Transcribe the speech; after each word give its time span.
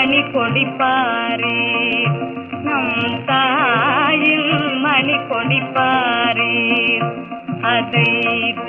மணி 0.00 0.20
கொடிப்பாரே 0.20 1.58
நம் 2.64 3.24
தாயில் 3.26 4.80
மணி 4.80 5.12
கொடிப்பாரே 5.12 6.54
அதை 7.62 8.12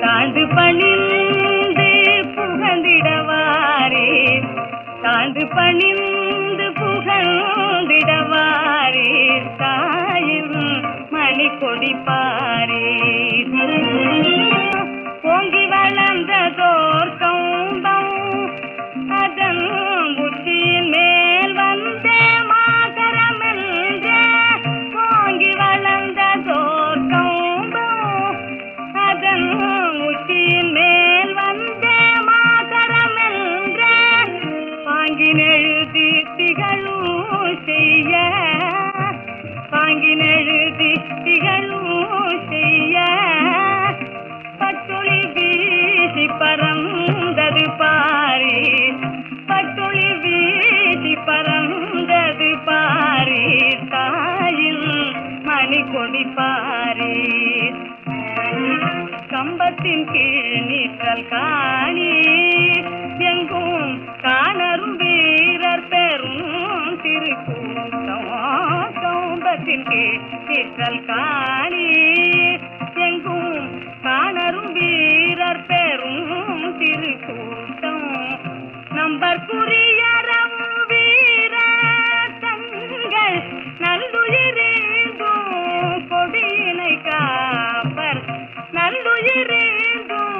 தாழ்ந்து 0.00 0.48
பணிந்து 0.48 1.88
புகழ்ந்திடவாரே. 2.34 4.08
தாழ்ந்து 5.02 5.46
பணிந்து 5.46 6.70
புகழ்ந்திடவாரே. 6.70 7.92
தாயில் 9.58 10.84
மணி 11.10 11.48
கொடிப்பாரே 11.48 12.86
பாங்கினெழுதி 35.20 36.26
திகழும் 36.36 37.58
செய்ய. 37.64 38.16
பாங்கினெழுதி 39.70 41.22
திகழும் 41.24 42.48
செய்ய. 42.48 43.04
பட்டொளி 44.58 45.26
வீசி 45.26 46.26
பறந்தது 46.26 47.70
பாரி. 47.78 48.92
பட்டொளி 49.46 50.14
வீசி 50.14 51.16
பறந்தது 51.26 52.58
பாரி. 52.64 53.68
தாயில் 53.90 55.14
மணி 55.42 55.84
கொடி 55.92 56.24
பாரி. 56.24 57.38
கம்பத்தின் 59.28 60.10
கீழ் 60.12 60.64
நீற்றல் 60.64 61.28
காணி. 61.28 62.59
கம்பத்தின் 69.70 70.20
கீழ் 70.46 71.04
காணி. 71.04 71.86
எங்கும் 72.94 73.82
காணரும் 74.02 74.72
வீரர் 74.72 75.66
பெரும் 75.66 76.80
திருக்கூட்டம். 76.80 78.38
நம்பர் 78.94 79.44
புரியறம் 79.44 80.56
வீர 80.88 81.56
தங்கள் 82.40 83.38
நல்லுயிரேந்தும் 83.78 85.52
கொடியினை 86.10 86.94
காப்பர். 87.10 88.22
நல்லுயிரேந்தும் 88.72 90.38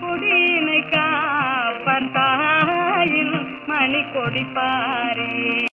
கொடியினை 0.00 0.80
காப்பர். 0.92 2.10
தாயில் 2.12 3.46
மணி 3.66 4.02
கொடிப்பாரே 4.14 5.68